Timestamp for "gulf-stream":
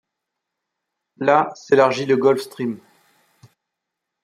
2.17-2.79